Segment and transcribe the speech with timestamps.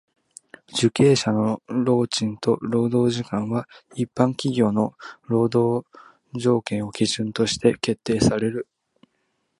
[0.73, 4.95] 受刑者の労賃と労働時間は一般企業の
[5.27, 5.87] 労働
[6.33, 8.67] 条件を基準として決定される。